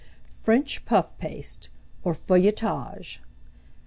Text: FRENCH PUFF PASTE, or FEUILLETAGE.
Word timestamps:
FRENCH 0.31 0.83
PUFF 0.85 1.13
PASTE, 1.19 1.69
or 2.03 2.15
FEUILLETAGE. 2.15 3.21